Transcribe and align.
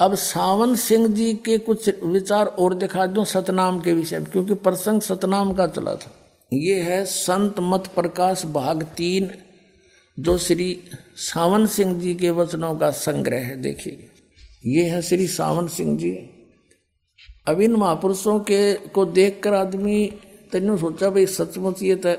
अब 0.00 0.14
सावन 0.14 0.74
सिंह 0.74 1.06
जी 1.08 1.32
के 1.34 1.56
कुछ 1.58 1.88
विचार 2.04 2.46
और 2.46 2.74
दिखा 2.74 3.06
दो 3.06 3.24
सतनाम 3.24 3.80
के 3.80 3.92
विषय 3.92 4.18
में, 4.18 4.30
क्योंकि 4.30 4.54
प्रसंग 4.54 5.00
सतनाम 5.00 5.52
का 5.52 5.66
चला 5.66 5.94
था। 5.94 6.12
ये 6.52 6.80
है 6.80 7.04
संत 7.04 7.54
मत 7.60 7.86
प्रकाश 7.86 8.44
भाग 8.46 8.82
तीन, 8.96 9.30
जो 10.18 10.36
श्री 10.38 10.84
सावन 11.16 11.66
सिंह 11.66 11.98
जी 12.00 12.14
के 12.14 12.30
वचनों 12.30 12.74
का 12.76 12.90
संग्रह 12.90 13.46
है। 13.46 13.56
देखिए, 13.56 14.08
ये 14.66 14.84
है 14.84 15.00
श्री 15.02 15.26
सावन 15.26 15.66
सिंह 15.68 15.96
जी। 15.98 16.10
अब 17.48 17.60
इन 17.60 17.72
महापुरुषों 17.72 18.38
के 18.40 18.74
को 18.74 19.04
देखकर 19.04 19.54
आदमी 19.54 20.06
तेन 20.52 20.76
सोचा, 20.76 21.10
भाई 21.10 21.26
सचमुच 21.26 21.82
ये 21.82 21.94
तो 21.96 22.14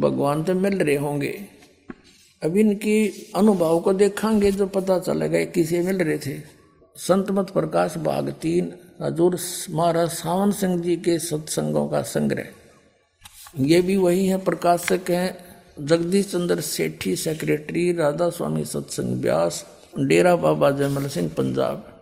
भगवान 0.00 0.44
तो 0.44 0.54
मिल 0.54 0.78
रहे 0.78 0.96
होंगे। 0.96 1.55
अब 2.44 2.56
इनकी 2.56 3.32
अनुभव 3.36 3.80
को 3.80 3.92
देखेंगे 3.92 4.52
जो 4.52 4.66
पता 4.66 4.98
चलेगा 4.98 5.44
किसे 5.44 5.80
मिल 5.80 5.96
रहे 5.96 6.18
थे। 6.18 6.40
संत 6.96 7.30
मत 7.30 7.50
प्रकाश 7.50 7.96
भाग 7.96 8.30
तीन, 8.30 8.72
हजूर 9.02 9.38
महाराज 9.70 10.08
सावन 10.08 10.52
सिंह 10.52 10.82
जी 10.82 10.96
के 10.96 11.18
सत्संगों 11.18 11.88
का 11.88 12.02
संग्रह। 12.02 12.46
ये 13.58 13.82
भी 13.82 13.96
वही 13.96 14.26
है 14.26 14.38
प्रकाशक 14.38 15.10
हैं, 15.10 15.38
जगदीश 15.86 16.26
चंद्र 16.26 16.60
सेठी, 16.60 17.16
सेक्रेटरी 17.16 17.92
राधा 17.92 18.30
स्वामी 18.30 18.64
सत्संग 18.64 19.22
व्यास 19.22 19.66
डेरा 19.98 20.36
बाबा 20.36 20.70
जयमल 20.70 21.08
सिंह, 21.08 21.28
पंजाब। 21.28 21.92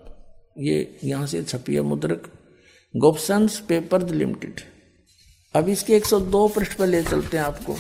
ये 0.59 0.99
यहाँ 1.05 1.27
से 1.27 1.43
छपी 1.43 1.75
है 1.75 1.81
मुद्रक। 1.81 2.33
Gopsons 2.97 3.61
paper 3.61 4.09
limited. 4.09 4.61
अब 5.55 5.69
इसके 5.69 5.97
102 5.97 6.49
पृष्ठ 6.49 6.75
पर 6.75 6.87
ले 6.87 7.03
चलते 7.03 7.37
हैं 7.37 7.45
आपको। 7.45 7.77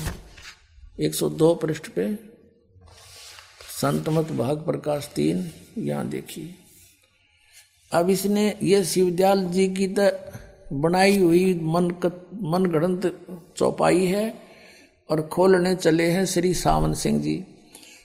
102 1.00 1.55
पृष्ठ 1.55 1.89
पे। 1.89 2.33
संतमत 3.75 4.30
भाग 4.33 4.58
प्रकाश 4.64 5.08
तीन, 5.14 5.50
यहाँ 5.78 6.06
देखिए। 6.08 6.55
अब 7.92 8.11
इसने 8.11 8.44
ये 8.62 8.83
शिवदयाल 8.84 9.44
जी 9.47 9.67
की 9.69 9.86
तो 9.89 10.11
बनाई 10.72 11.19
हुई 11.19 11.55
मन 11.55 11.84
मन 12.45 13.00
चौपाई 13.56 14.05
है 14.06 14.34
और 15.08 15.22
खोलने 15.22 15.75
चले 15.77 16.06
हैं 16.11 16.25
श्री 16.27 16.52
सावन 16.55 16.95
सिंह 16.95 17.20
जी। 17.22 17.42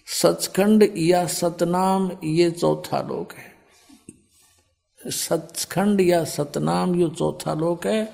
सचखंड 0.08 0.84
या 0.98 1.26
सतनाम 1.28 2.12
ये 2.24 2.50
चौथा 2.52 3.02
लोक 3.02 3.34
है। 3.34 5.12
सचखंड 5.12 6.02
या 6.02 6.24
सतनाम 6.26 6.96
ये 6.96 7.10
चौथा 7.10 7.54
लोक 7.54 7.86
है 7.88 8.14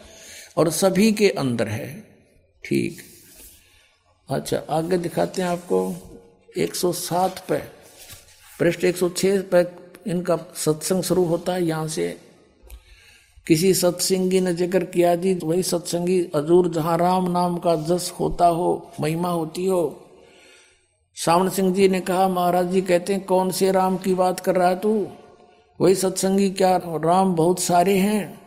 और 0.57 0.69
सभी 0.71 1.11
के 1.11 1.29
अंदर 1.29 1.67
है। 1.67 1.89
ठीक। 2.63 3.01
अच्छा 4.29 4.61
आगे 4.69 4.97
दिखाते 4.97 5.41
हैं 5.41 5.49
आपको। 5.49 5.81
107 6.57 7.39
पे, 7.49 7.57
पृष्ठ 8.59 8.83
106 8.85 9.41
पे 9.53 9.65
इनका 10.11 10.37
सत्संग 10.55 11.03
शुरू 11.03 11.23
होता 11.25 11.53
है, 11.53 11.63
यहाँ 11.63 11.87
से 11.87 12.07
किसी 13.47 13.73
सत्संगी 13.73 14.39
ने 14.41 14.53
ज़िक्र 14.53 14.83
किया 14.85 15.15
जी 15.15 15.33
तो 15.35 15.47
वही 15.47 15.63
सत्संगी 15.63 16.19
हजूर 16.35 16.69
जहाँ 16.73 16.97
राम 16.97 17.29
नाम 17.31 17.57
का 17.57 17.75
जस 17.87 18.11
होता 18.19 18.45
हो, 18.47 18.91
महिमा 19.01 19.29
होती 19.29 19.65
हो। 19.65 20.01
सावन 21.17 21.49
सिंह 21.49 21.73
जी 21.73 21.87
ने 21.89 21.99
कहा, 21.99 22.27
महाराज 22.27 22.71
जी 22.71 22.81
कहते 22.81 23.13
हैं, 23.13 23.23
कौन 23.25 23.51
से 23.51 23.71
राम 23.71 23.97
की 23.97 24.13
बात 24.13 24.39
कर 24.39 24.55
रहा 24.55 24.69
है 24.69 24.79
तू? 24.79 25.07
वही 25.79 25.95
सत्संगी, 25.95 26.49
क्या 26.51 26.75
राम 26.77 27.35
बहुत 27.35 27.59
सारे 27.59 27.97
हैं? 27.97 28.39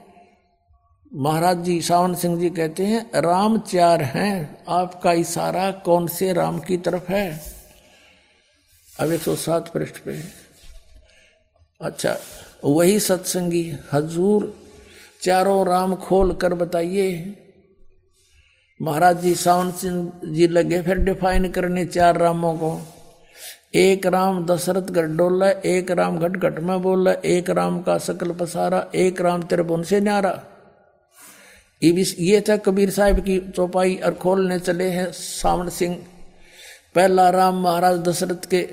महाराज 1.13 1.63
जी, 1.65 1.81
सावन 1.83 2.15
सिंह 2.15 2.39
जी 2.41 2.51
कहते 2.51 2.87
हैं, 2.87 3.05
राम 3.17 3.59
चार 3.61 4.03
हैं, 4.05 4.65
आपका 4.69 5.13
इशारा 5.13 5.71
कौन 5.85 6.07
से 6.09 6.33
राम 6.33 6.59
की 6.59 6.77
तरफ़ 6.79 7.13
है? 7.13 7.58
अब 8.99 9.13
एक 9.13 9.21
सौ 9.21 9.35
सात 9.37 9.69
पृष्ठ 9.69 9.99
पे 9.99 10.13
अच्छा 11.81 12.17
वही 12.65 12.99
सत्संगी 13.01 13.63
हजूर 13.93 14.53
चारों 15.23 15.67
राम 15.67 15.95
खोल 15.97 16.33
कर 16.35 16.55
बताइए। 16.55 17.35
महाराज 18.81 19.21
जी, 19.23 19.35
सावन 19.35 19.71
सिंह 19.73 20.13
जी 20.27 20.47
लगे, 20.49 20.81
फिर 20.83 20.99
डिफाइन 20.99 21.49
करने 21.51 21.85
चार 21.87 22.19
रामों 22.19 22.55
को। 22.55 22.81
एक 23.75 24.07
राम 24.07 24.45
दशरथ 24.47 24.91
गढ़डोला 24.91 25.49
एक 25.67 25.91
राम 25.91 26.19
घट 26.19 26.37
घट 26.39 26.59
में 26.59 26.81
बोला, 26.83 27.13
एक 27.13 27.51
राम 27.51 27.81
का 27.83 27.99
सकल 28.01 28.33
पसारा, 28.33 28.87
एक 28.95 29.21
राम 29.21 29.43
त्रिभुवन 29.43 29.83
से 29.83 30.01
न्यारा। 30.01 30.41
ये 31.83 32.41
था 32.49 32.57
कबीर 32.57 32.91
साहब 32.91 33.21
की 33.21 33.39
चौपाई 33.49 33.97
और 33.97 34.15
खोलने 34.17 34.59
चले 34.61 34.89
हैं 34.91 35.11
सावन 35.13 35.69
सिंह। 35.71 35.97
पहला 36.95 37.29
राम 37.31 37.63
महाराज 37.63 37.99
दशरथ 37.99 38.49
के 38.51 38.67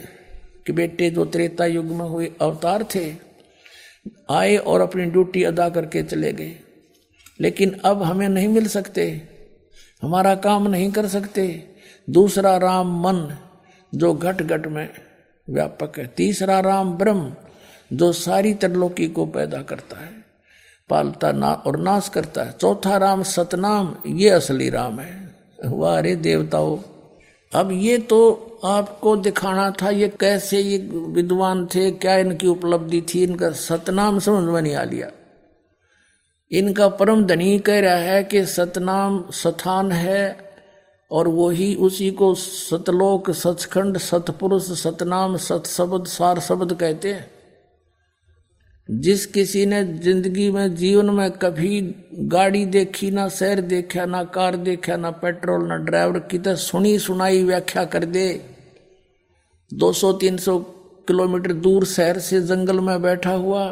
कि 0.65 0.73
बेटे 0.73 1.09
जो 1.09 1.25
त्रेता 1.25 1.65
युग 1.65 1.85
में 1.85 2.05
हुए 2.05 2.31
अवतार 2.41 2.83
थे। 2.83 3.15
आए 4.31 4.57
और 4.57 4.81
अपनी 4.81 5.05
ड्यूटी 5.05 5.43
अदा 5.43 5.69
करके 5.69 6.03
चले 6.03 6.33
गए। 6.33 6.55
लेकिन 7.39 7.79
अब 7.85 8.03
हमें 8.03 8.29
नहीं 8.29 8.47
मिल 8.47 8.67
सकते। 8.67 9.21
हमारा 10.01 10.35
काम 10.35 10.67
नहीं 10.67 10.91
कर 10.91 11.07
सकते। 11.07 11.75
दूसरा 12.09 12.57
राम 12.57 12.99
मन, 12.99 13.37
जो 13.95 14.13
घट 14.13 14.41
घट 14.41 14.67
में 14.67 14.89
व्यापक 15.49 15.99
है। 15.99 16.07
तीसरा 16.07 16.59
राम 16.59 16.93
ब्रह्म, 16.93 17.35
जो 17.93 18.13
सारी 18.13 18.53
त्रिलोकी 18.53 19.07
को 19.07 19.25
पैदा 19.25 19.61
करता 19.61 19.99
है, 19.99 20.25
पालता 20.89 21.31
ना 21.31 21.53
और 21.53 21.77
नाश 21.79 22.09
करता 22.09 22.43
है। 22.43 22.51
चौथा 22.51 22.97
राम 22.97 23.23
सतनाम, 23.23 23.95
ये 24.07 24.29
असली 24.29 24.69
राम 24.69 24.99
है। 24.99 25.35
वाह 25.65 25.97
अरे 25.97 26.15
देवताओं, 26.15 26.77
अब 27.55 27.71
ये 27.71 27.97
तो 27.97 28.31
आपको 28.63 29.15
दिखाना 29.15 29.69
था 29.71 29.89
ये 29.89 30.07
कैसे 30.19 30.59
ये 30.59 30.77
विद्वान 30.93 31.65
थे, 31.65 31.91
क्या 31.91 32.17
इनकी 32.17 32.47
उपलब्धि 32.47 33.01
थी, 33.01 33.23
इनका 33.23 33.51
सतनाम 33.51 34.19
समझ 34.19 34.43
में 34.43 34.61
नहीं 34.61 34.75
आ 34.75 34.83
लिया। 34.83 35.11
इनका 36.51 36.87
परम 36.89 37.25
धनी 37.25 37.59
कह 37.59 37.79
रहा 37.79 37.95
है 37.95 38.23
कि 38.23 38.45
सतनाम 38.45 39.23
सथान 39.31 39.91
है 39.91 40.49
और 41.11 41.27
वो 41.27 41.49
ही 41.49 41.75
उसी 41.75 42.11
को 42.11 42.33
सतलोक, 42.35 43.31
सचखंड, 43.31 43.97
सतपुरुष, 43.97 44.71
सतनाम 44.81 45.37
सत 45.37 45.63
शब्द 45.67 46.05
सार 46.05 46.39
शब्द 46.39 46.73
कहते 46.73 47.13
हैं। 47.13 47.34
जिस 48.89 49.25
किसी 49.25 49.65
ने 49.65 49.83
ज़िंदगी 49.83 50.49
में, 50.51 50.75
जीवन 50.75 51.09
में 51.09 51.31
कभी 51.31 51.81
गाड़ी 52.29 52.65
देखी, 52.65 53.09
ना 53.11 53.27
शहर 53.29 53.61
देखा, 53.61 54.05
ना 54.05 54.23
कार 54.25 54.55
देखा, 54.57 54.95
ना 54.95 55.11
पेट्रोल, 55.11 55.67
ना 55.67 55.77
ड्राइवर 55.77 56.19
की 56.21 56.39
तो 56.39 56.55
सुनी 56.55 56.97
सुनाई 56.99 57.43
व्याख्या 57.43 57.83
कर 57.85 58.05
दे। 58.05 58.29
200-300 59.71 60.59
किलोमीटर 61.07 61.53
दूर 61.53 61.85
शहर 61.85 62.19
से 62.19 62.41
जंगल 62.41 62.79
में 62.79 63.01
बैठा 63.01 63.31
हुआ। 63.31 63.65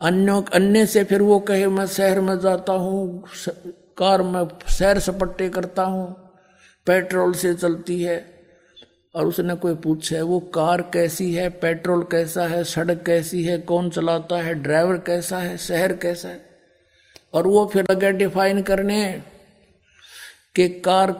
अन्यों, 0.00 0.42
अन्य 0.44 0.86
से 0.86 1.04
फिर 1.04 1.22
वो 1.22 1.38
कहे, 1.40 1.66
मैं 1.66 1.86
शहर 1.86 2.20
में 2.20 2.38
जाता 2.40 2.72
हूँ 2.72 3.24
कार 3.98 4.22
में 4.22 4.44
सैर 4.68 4.98
सपट्टे 4.98 5.48
करता 5.48 5.82
हूँ, 5.84 6.10
पेट्रोल 6.86 7.32
से 7.34 7.54
चलती 7.54 8.02
है। 8.02 8.18
और 9.14 9.26
उसने 9.26 9.54
कोई 9.54 9.74
पूछे, 9.74 10.20
वो 10.20 10.40
कार 10.40 10.82
कैसी 10.82 11.34
है? 11.34 11.50
पेट्रोल 11.50 12.02
कैसा 12.02 12.46
है? 12.46 12.64
सड़क 12.64 13.02
कैसी 13.06 13.44
है? 13.44 13.58
कौन 13.58 13.90
चलाता 13.90 14.36
है? 14.36 14.54
ड्राइवर 14.54 14.96
कैसा 14.98 15.38
है? 15.38 15.56
शहर 15.56 15.92
कैसा 15.92 16.28
है? 16.28 16.40
और 17.34 17.46
वो 17.46 17.66
फिर 17.66 17.86
लगे 17.90 18.12
डिफाइन 18.12 18.62
करने 18.62 19.22
कि 20.54 20.68
कार, 20.68 21.12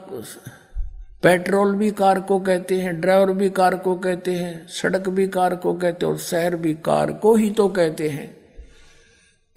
पेट्रोल 1.23 1.75
भी 1.75 1.91
कार 1.91 2.21
को 2.21 2.41
कहते 2.41 2.81
हैं, 2.81 3.01
ड्राइवर 3.01 3.33
भी 3.33 3.51
कार 3.51 3.77
को 3.77 3.95
कहते 3.95 4.33
हैं, 4.33 4.69
सड़क 4.69 5.09
भी 5.09 5.29
कार 5.29 5.57
को 5.57 5.75
कहते 5.75 6.07
हैं 6.07 6.13
और 6.13 6.19
शहर 6.19 6.57
भी 6.57 6.75
कार 6.75 7.13
को 7.13 7.35
ही 7.35 7.51
तो 7.51 7.69
कहते 7.69 8.09
हैं। 8.09 8.37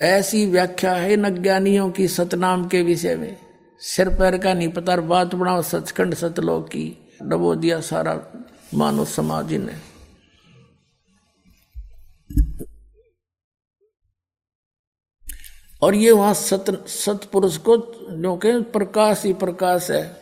ऐसी 0.02 0.46
व्याख्या 0.46 0.94
है 0.94 1.16
नज्ञानियों 1.16 1.92
की 1.92 2.08
सतनाम 2.08 2.68
के 2.68 2.82
विषय 2.82 3.16
में। 3.16 3.38
सिर 3.80 4.10
पैर 4.10 4.38
का 4.38 4.54
नहीं 4.54 4.70
पता 4.70 4.96
बात 4.96 5.36
बनाओ, 5.36 5.62
सचखंड 5.62 6.14
सतलोक 6.14 6.68
की। 6.68 7.11
डबो 7.30 7.56
दिया 7.56 7.82
सारा 7.82 8.20
मानव 8.74 9.06
समाज 9.06 9.54
ने। 9.54 9.76
और 15.82 15.96
ये 15.96 16.12
वहाँ 16.12 16.34
सत, 16.34 16.88
सतपुरुष 16.88 17.58
को 17.58 17.78
जो 18.22 18.38
के 18.38 18.62
प्रकाश 18.62 19.26
ही 19.26 19.34
प्रकाश 19.34 19.92
है। 19.92 20.21